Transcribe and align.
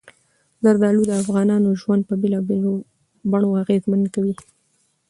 زردالو 0.63 1.01
د 1.07 1.11
افغانانو 1.23 1.69
ژوند 1.81 2.01
په 2.09 2.15
بېلابېلو 2.21 2.73
بڼو 3.31 3.49
اغېزمن 3.63 4.01
کوي. 4.15 4.35